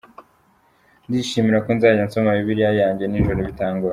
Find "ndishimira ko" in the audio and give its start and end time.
1.07-1.69